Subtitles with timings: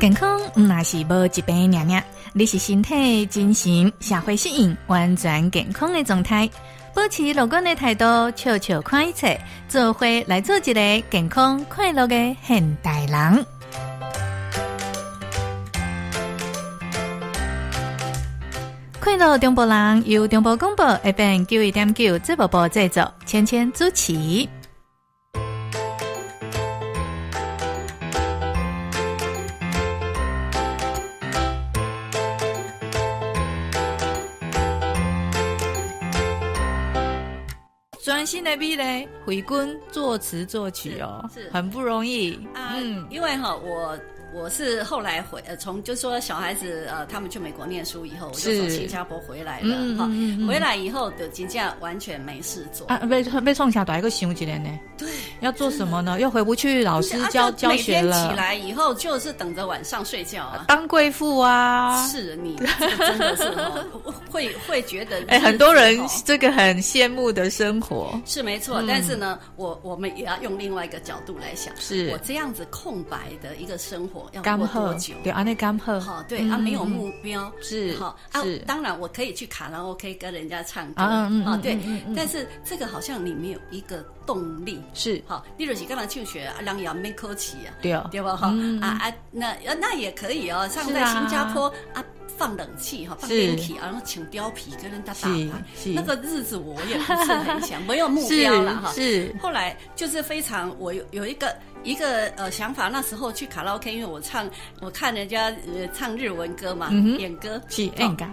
[0.00, 6.48] 健康毋那是无一病尔尔，你是身体、精神、社会适应完全健康的状态，
[6.94, 8.04] 保持乐观的态度，
[8.36, 9.36] 笑笑看一切，
[9.68, 12.14] 做伙来做一个健康快乐的
[12.46, 13.44] 现代人。
[19.00, 24.48] 快乐中部人由中部广播 FM 九一点九节目部制作，千千主持。
[38.48, 42.34] 的美嘞，回归作词作曲哦，是，是很不容易。
[42.54, 43.98] 啊、嗯，因为哈我。
[44.32, 49.74] 我是后来回呃，从就说小孩子呃，他们去美国念书以后，我就从新加坡回来了。
[49.96, 54.70] 哈、嗯，回来以后的金价完全没事做啊，被被创下多一个想几年呢？
[54.98, 55.08] 对，
[55.40, 56.20] 要做什么呢？
[56.20, 58.16] 又回不去老师教、啊、教学了。
[58.16, 62.06] 每天起来以后就是等着晚上睡觉啊，当贵妇啊。
[62.08, 63.86] 是你真的是哦，
[64.30, 74.17] 会会觉得哎、欸，很多人这个很羡慕的生活是没错，嗯、但是呢，我我们也要用另外一个角度来想，是我这样子空白的一个生活。
[74.32, 75.14] 要过多久？
[75.22, 75.98] 对，安内干喝。
[76.00, 78.42] 好，对，啊，没有目标，是好啊。
[78.66, 81.78] 当然，我可以去卡拉 OK 跟人家唱歌，啊，嗯嗯，对。
[82.16, 85.44] 但是这个好像你没有一个动力，是好。
[85.56, 88.36] 例如是刚才就学啊，让杨梅科奇啊，对啊，对吧？
[88.36, 88.48] 哈
[88.80, 90.68] 啊啊，那那也可以哦。
[90.68, 92.04] 像在新加坡啊，
[92.36, 95.62] 放冷气哈，放电梯，然后请貂皮跟人家打牌，
[95.94, 98.92] 那个日子我也不是很想，没有目 标了哈。
[98.92, 99.34] 是。
[99.40, 101.54] 后来就是非常，我有有一个。
[101.84, 104.48] 一个呃想法，那时候去卡拉 OK，因为我唱，
[104.80, 107.60] 我看人家呃唱日文歌嘛，嗯、演歌。
[107.68, 108.26] 是演歌，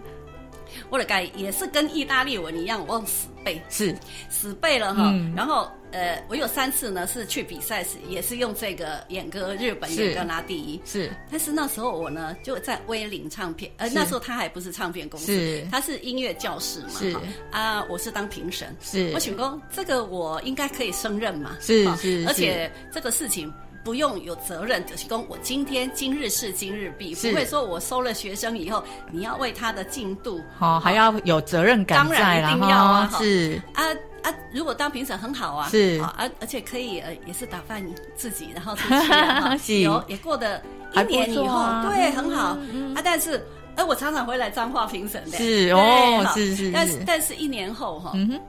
[0.89, 3.61] 我的改也是跟意大利文一样，我死背。
[3.69, 3.95] 是。
[4.29, 5.69] 死背了哈，嗯、然后。
[5.91, 10.81] 呃，我有三次呢，是去比赛时，也是用这个演歌，日本演歌拿第一。
[10.83, 17.15] 是，但是那时候我呢，就在威灵唱片，呃，那时候他还不是唱片公司，是，他是音乐教室嘛，是。
[17.49, 23.53] 啊，我是当评审，是，我想说这个我应该可以胜任嘛，是是，而且这个事情
[23.85, 33.61] 不用有责任，就是说我今天今日事今日毕，不会说我收了学生以后，你要为他的进度，哦，还要有责任感，当然一定要啊，是。
[33.75, 33.83] 啊。
[34.25, 36.01] 啊，如果当评审很好啊，是。
[36.01, 37.85] 啊，而而且可以呃，也是打扮
[38.15, 40.59] 自己，然后出去、啊， 有也过得
[40.95, 43.01] 一年以后，啊、对，很好、嗯、啊。
[43.05, 46.71] 但是，哎、呃，我常常回来彰化评审的，是哦，是是，是。
[46.71, 48.41] 但是，但是一年后哈，嗯哼，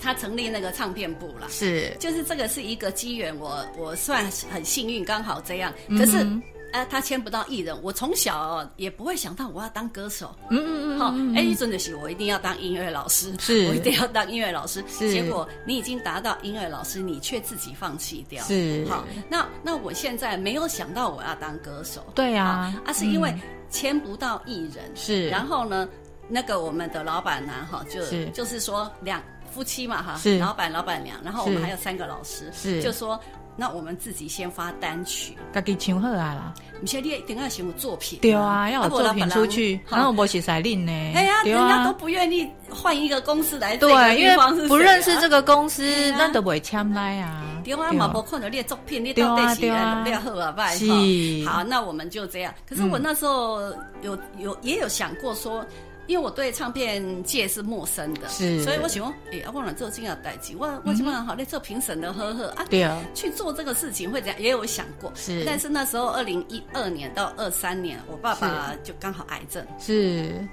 [0.00, 6.22] 他成立那个唱片部了，是，就是这个是一个机缘，我我算很幸运，刚好这样，可是。
[6.22, 6.42] 嗯
[6.72, 10.34] 啊，他签不到艺人，我从小也不会想到我要当歌手。
[10.48, 14.82] 嗯嗯嗯，好，哎，真的是我一定要当音乐老师，是，我一定要当音乐老师。
[14.88, 18.42] 是，结果你已经达到音乐老师，你却自己放弃掉。
[18.44, 22.06] 是，好，那那我现在没有想到我要当歌手。
[22.14, 23.30] 对啊，啊，是因为
[23.68, 24.90] 签不到艺人。
[24.94, 25.86] 是，然后呢，
[26.32, 28.00] 那个我们的老板呢，哈，就
[28.30, 29.22] 就是说两
[29.52, 33.20] 夫妻嘛，哈，是，老板老板娘，然后我们还有三个老师，是，就说。
[33.54, 36.54] 那我们自己先发单曲，自己唱好啊啦。
[36.80, 40.90] 你现在一定要写有作品，对啊，要有作品出去，然后我写才令呢。
[41.14, 47.44] 哎呀，人家都不愿意换一个公司来，对，因为不认识这个公司，那都不会签来啊。
[47.62, 50.50] 对啊，嘛不看到你的作品，你到底是来弄好啊？
[50.52, 51.52] 拜哈。
[51.52, 52.54] 好，那我们就这样。
[52.66, 53.60] 可是我那时候
[54.00, 55.62] 有有也有想过说。
[56.12, 64.38] 因为我对唱片界是陌生的，是，所以我喜欢哎，忘了做这样代志，我我起码好，你做评审的呵呵啊，对啊，去做这个事情会怎样？
[64.38, 70.46] 也有想过，是，但是那时候二零一二年到二三年，我爸爸就刚好癌症，是，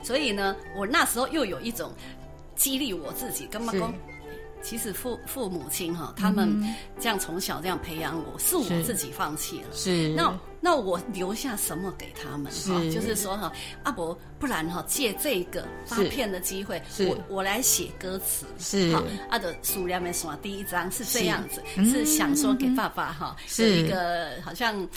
[0.00, 1.90] 所以呢，我那时候又有一种
[2.54, 3.92] 激励我自己，跟妈公。
[4.62, 6.62] 其实父父母亲哈，他们
[6.98, 9.66] 这样从小这样培养我，是我自己放弃了。
[9.72, 12.52] 是，那那我留下什么给他们？
[12.52, 18.46] 哈，就是说哈，阿伯，不然哈，借这个发片的机会，我我来写歌词。
[18.58, 18.96] 是，
[19.30, 24.88] 阿的书里面说第一章是这样子，是想说给爸爸哈，是一个好像。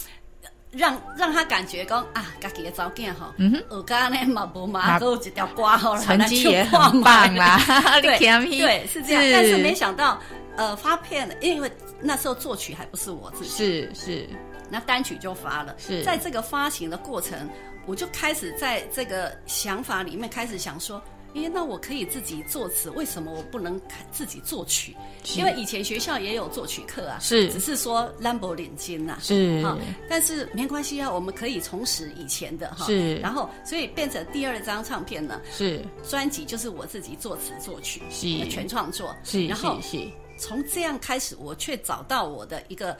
[0.76, 3.34] 让让他感觉讲啊，家己的早间哈，
[3.70, 7.60] 我刚刚呢嘛无嘛，都一条瓜好了，成绩也很棒啦。
[8.02, 9.24] 对对，是这样。
[9.32, 10.20] 但是没想到，
[10.58, 11.72] 呃，发片，因为
[12.02, 14.30] 那时候作曲还不是我自己，是是，
[14.70, 15.76] 那单曲就发了。
[15.78, 17.50] 是，在这个发行的过程，
[17.86, 21.02] 我就开始在这个想法里面开始想说。
[21.34, 23.80] 因为那我可以自己作词，为什么我不能
[24.12, 24.96] 自己作曲？
[25.36, 29.64] 因为以前学校也有作曲课啊，是，只是说兰博领金呐，是，
[30.10, 35.84] 但是没关系啊，我们可以重拾以前的哈，是，然后所以变成第二张唱片呢，是。
[36.10, 38.48] 专辑就是我自己作词作曲，是。
[38.50, 39.80] 全创作，是，然后
[40.38, 42.96] 从这样开始，我却找到我的一个。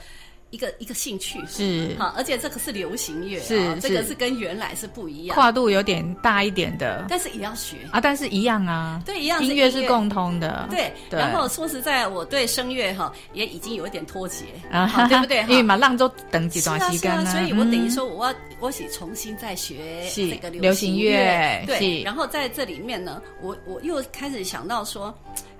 [0.54, 1.40] 一个一个兴趣。
[1.48, 1.96] 是。
[1.98, 7.76] 好，而且这个是流行乐，是这个是跟原来是不一样，跨度有点大一点的，但是也要学。
[7.90, 10.92] 啊，但是一样啊，对，一样音乐是共通的，对。
[11.10, 11.18] 对。
[11.18, 14.44] 然后说实在，我对声乐哈也已经有一点脱节。
[14.70, 15.40] 啊， 对不对？
[15.48, 22.02] 因为嘛，浪都等几段时间啊，所以我等于说我要我想重新再学这个流行乐，对。
[22.04, 25.12] 然后在这里面呢，我我又开始想到说，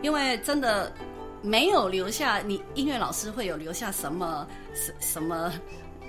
[0.02, 0.92] 因为真的。
[1.44, 5.52] 没有留下，你音乐老师会有留下什么什什么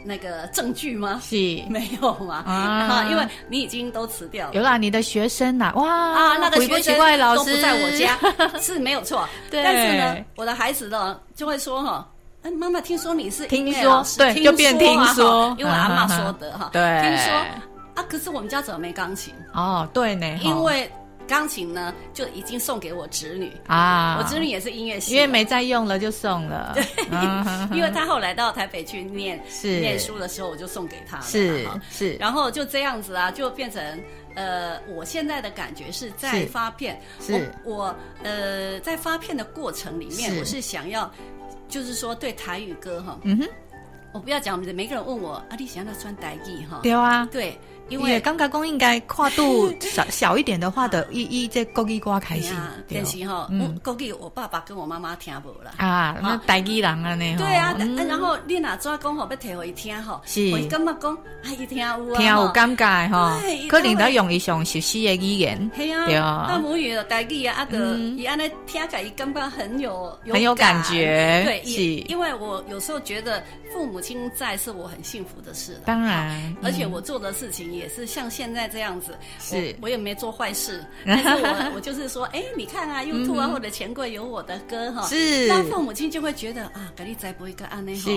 [0.05, 1.19] 那个证据吗？
[1.21, 1.35] 是，
[1.69, 2.43] 没有吗？
[2.47, 4.53] 啊，因为你已经都辞掉了。
[4.53, 8.17] 有啦，你的学生呐，哇啊，那个学生老师都不在我家，
[8.61, 9.27] 是没有错。
[9.51, 9.61] 对。
[9.61, 12.07] 但是呢，我的孩子呢就会说哈，
[12.43, 17.33] 哎，妈妈听说你是音乐老师，对，就变听说，因为阿妈说的哈，对，听说
[17.95, 19.33] 啊，可是我们家怎么没钢琴？
[19.53, 20.89] 哦，对呢，因为。
[21.27, 23.51] 钢琴呢，就已经送给我侄女。
[23.67, 26.73] 啊，我侄女也是音乐系，因为没再用了就送了。
[26.75, 26.83] 对，
[27.75, 29.79] 因为她后来到台北去念是。
[29.79, 31.23] 念书的时候，我就送给她了。
[31.23, 33.99] 是是，然后就这样子啊，就变成
[34.35, 37.51] 呃，我现在的感觉是在发片，是。
[37.63, 41.11] 我呃在发片的过程里面，我是想要
[41.67, 43.47] 就是说对台语歌哈，嗯哼，
[44.13, 46.79] 我不要讲，每个人问我啊，你想要穿台语哈？
[46.83, 47.57] 对啊，对。
[47.89, 52.53] 因为刚刚讲应该跨度小 小一点的话的，一一这国语歌开始，
[52.91, 57.35] 但是哈，嗯，国语我爸爸跟我妈妈听不了啊，那台语人啊呢？
[57.37, 57.75] 对啊，
[58.07, 63.39] 然后你哪抓讲好要提回听哈，是，我感觉讲哎一听有啊，听有尴尬哈，
[63.69, 77.74] 可能都用一种熟悉的语言，对啊，那母语的台语啊，啊个伊安尼听起来感觉很有很有感觉，对，是，因为我有时候觉得父母亲在是我很幸福的事，当然，而且我做的事情。
[77.75, 79.75] 也是像现在这样子，是。
[79.81, 88.11] 我也没做坏事， 但是我我就是说，哎，你看啊， YouTube 啊，或者钱柜有我的歌哈，是，那父母亲就会觉得啊，给你再播一个安内哈，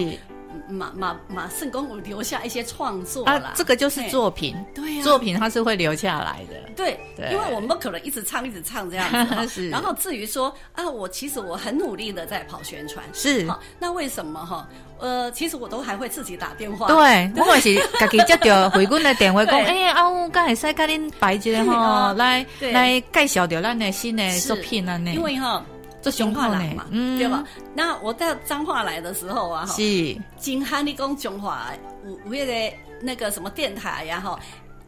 [0.68, 6.98] 马马马圣公我留下一些创作啦，这个就是作品，对，作品它是会留下来的，对，
[7.30, 9.08] 因为我们不可能一直唱一直唱这样
[9.48, 13.46] 子， 然后至于说啊，我其实我很努力的在跑宣传，是，
[13.78, 14.68] 那为什么哈？
[15.00, 16.88] 呃，其实我都还会自己打电话。
[16.88, 25.12] 对，我也是自己接到回军的电话， 讲，哎，啊，我刚才使跟您摆一个哈，来来介绍掉咱的新的作品啊，呢。
[25.12, 25.64] 因为哈，
[26.10, 27.44] 做彰化来嘛，对吧？
[27.74, 31.70] 那我到彰化来的时候啊，是，金汉你讲彰化
[32.04, 34.38] 有有迄个那个什么电台呀，哈。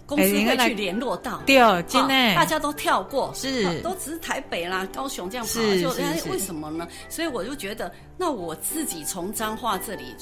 [0.06, 6.84] 公司会去联络到，对，真的，大家都跳过，是，都只是台北啦、高雄这样跑，就为什么呢？
[7.08, 10.16] 所以我就觉得，那我自己从彰化这里。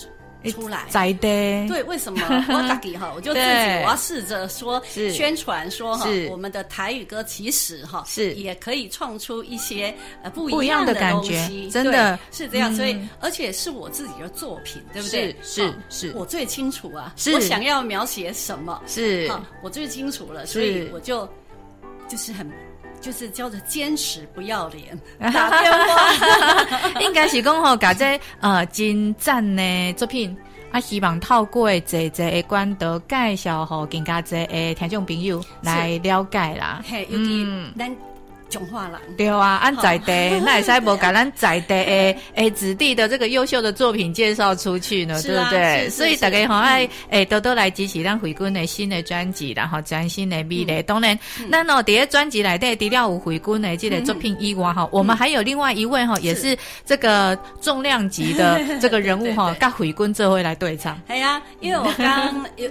[0.51, 0.85] 出来。
[0.89, 1.19] 在的
[1.69, 2.21] 对，为什么？
[2.49, 3.47] 我自己哈，我就自己
[3.83, 8.35] 我要试着说宣传说哈，我们的台语歌其实哈是。
[8.35, 12.19] 也可以创出一些呃不一样的感觉，真的。
[12.31, 15.35] 是这样，所以而且是我自己的作品，对不对？
[15.43, 19.31] 是是，我最清楚啊，我想要描写什么，是。
[19.63, 21.29] 我最清楚了，所以我就
[22.09, 22.51] 就是很
[23.01, 24.99] 就是叫做坚持不要脸
[25.33, 30.37] 打电话， 应该是讲吼，搞这呃精湛的作品，
[30.71, 36.83] 啊，希望透过这这的管道介绍和更加这的听众朋友来了解啦。
[36.89, 37.73] 嘿，嗯。
[38.49, 45.91] 讲话了，对啊，按在地，那也是无把咱在地诶诶子弟的这个优秀的作品介绍出去呢，对不对？
[45.91, 50.83] 所以大家好爱诶多多来支持咱回军的新的专辑，然后崭新的美丽。
[50.83, 51.19] 当然，
[51.49, 56.57] 那喏，第一专辑来的除了有回军的这个作品以外哈，我们还有另外一位哈，也是
[56.87, 60.99] 这个重量级的这个人物哈， 跟回军这回来对唱。
[61.09, 62.69] 哎呀，因为我刚 有。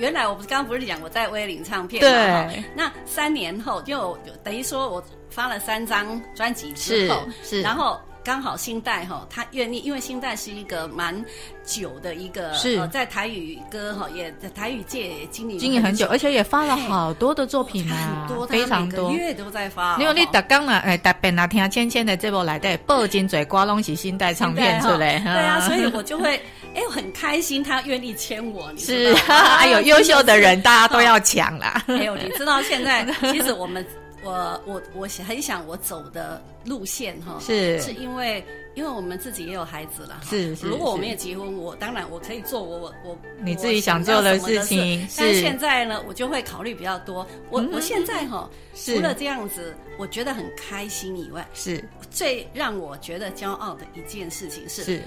[0.00, 2.50] 原来我不是刚刚不是讲我在威领唱片嘛？
[2.50, 2.64] 对。
[2.74, 11.22] 那三年后就等于说我发了三张专辑之后，是，是然后刚好新代哈，他愿意，因为新代是一个蛮
[11.64, 19.98] 久的一个，是、呃、在台语歌哈，也在台语界也经营经营很久，而且也发了好多的作品啊，很多非常多，月都在发。
[19.98, 26.40] 因为你特刚啊，哎，特别那听芊芊的这部来的报金嘴瓜拢是新代唱片出来，对啊，所以我就会。
[26.74, 28.72] 哎，我很开心，他愿意签我。
[28.72, 31.82] 你是， 哎呦优秀的人，大家都要抢啦。
[31.86, 33.84] 还有，你知道现在， 其实我们，
[34.22, 40.20] 我我我很想我走的路线哈，是是因为，因为我们自己也有孩子了。
[40.28, 40.66] 是是。
[40.66, 45.06] 如果我没有结婚，我当然我可以做我我我你自己想做的事情。
[45.16, 47.26] 但现在呢，我就会考虑比较多。
[47.50, 55.02] 我我现在哈，除了这样子，我觉得很开心以外，是最让我觉得骄傲的一件事情是。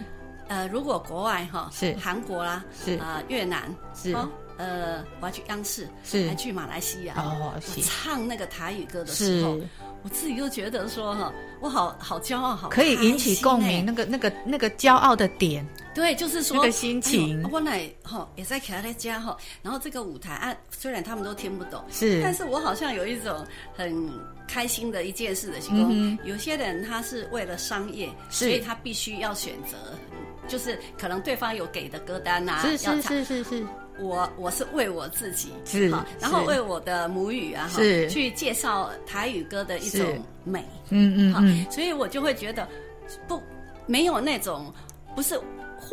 [0.47, 1.95] 呃，如果国外哈是。
[1.95, 2.93] 韩国啦，是。
[2.97, 4.15] 啊越南是。
[4.55, 9.59] 呃，我要去央视是，还去马来西亚哦，唱那个台语歌的时候，
[10.03, 17.43] 我自己就觉得说哈，我好好骄傲，好可以引起共鸣，那个那个那个骄傲的点，对，就是说那个心情。
[17.51, 23.43] 我来哈也在卡在家哈，然后这个舞台啊，虽然他们都听不懂，是，但是我好像有一种
[23.75, 24.07] 很
[24.47, 25.89] 开心的一件事的情况。
[25.91, 29.77] 嗯、有些人他是为了商业，所以他必须要选择，
[30.47, 33.65] 就是可能对方有给的歌单啊，是是是是是。
[33.99, 35.87] 我我是为我自己是，
[36.19, 40.03] 然后为我的母语啊，是去介绍台语歌的一种
[40.43, 42.67] 美，嗯嗯嗯，所以我就会觉得
[43.27, 43.39] 不
[43.85, 44.73] 没有那种
[45.15, 45.39] 不是。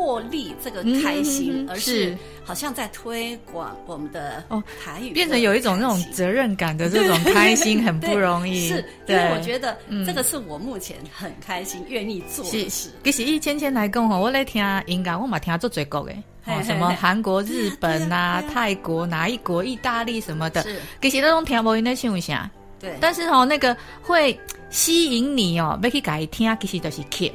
[0.00, 8.66] 获利这个开心，而是好像在推广我们的哦台语，变成有一种那种责任感的这种开心，很不容易。
[8.66, 9.76] 是，因为我觉得
[10.06, 12.88] 这个是我目前很开心、愿意做的事。
[13.04, 20.62] 其实一千千来讲吼，我来听音乐，我嘛听做最国的，什么韩国、日本啊、泰国哪一国、意大利什么的。
[20.62, 22.96] 是，其实那种听不因在唱啥，对。
[23.02, 24.40] 但是哦，那个会
[24.70, 27.30] 吸引你哦，要去改听，其实都是曲。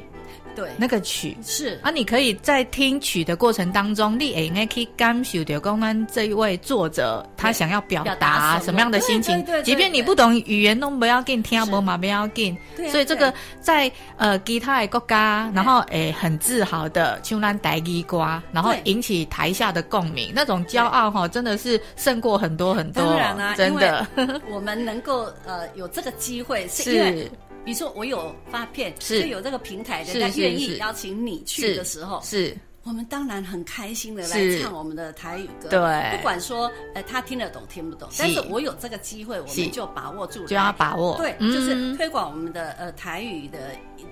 [0.56, 9.44] 对，那个曲是啊，你可以在听曲的过程当中，你也可以感受到刚刚这一位作者他想要表达什么样的心情。
[9.62, 12.56] 即便你不懂语言，都不要紧，听不嘛不要紧。
[12.90, 23.04] 所以这个在呃其他的国家，然后诶很自豪的唱咱台语歌，然后引起台下的共鸣，那种骄傲哈，真的是胜过很多很多。
[23.04, 24.06] 当然啊，真的，
[24.48, 27.30] 我们能够呃有这个机会，是因为。
[27.66, 29.26] 比如说，我有发片，是。
[29.26, 35.68] 有这个平台的，他愿意邀请你去的时候，是我们当然很开心的来唱我们的台语歌。
[35.68, 41.16] 对，不管说呃他听得懂听不懂，但是我有这个机会，我们就把握住，就要把握。
[41.16, 43.58] 对，就是推广我们的呃台语的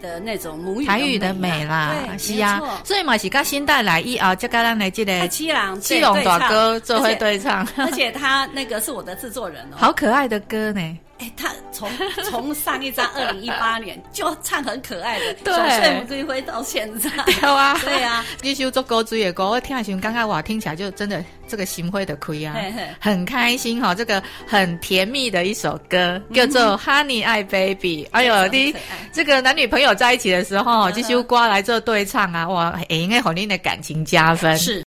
[0.02, 1.94] 的那种母语台语的美啦。
[2.08, 10.99] 对，是啊，所以嘛是跟新带来一啊，就跟咱来这个七郎七龙大哥做会对唱，而且他那个是我的制作人哦，好可爱的歌呢。
[11.18, 11.88] 哎，他从
[12.25, 22.56] 从上一张二零一八年就唱很可爱的，对，从睡不归灰到现在， 对啊，对啊，一首做歌追的歌，我听的时候刚刚哇，听起来就真的这个心灰的亏啊，
[22.99, 28.75] 很开心哈，这个很甜蜜的一首歌叫做《Honey I Baby》，哎呦，你
[29.12, 34.59] 这个男女朋友在一起的时候，这首歌来做对唱啊，哇，也应该和你的感情加分。
[34.59, 34.83] 是。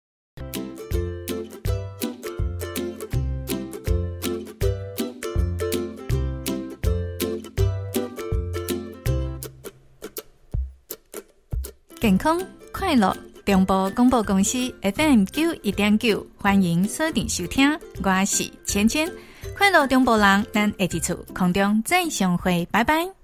[12.03, 12.37] 健康
[12.73, 17.79] 快乐，中部广播公司 FM 九一点九，欢迎锁定收听。
[18.03, 19.09] 我是芊芊，
[19.57, 23.22] 快乐中波人，咱下一次空中再相会，拜拜。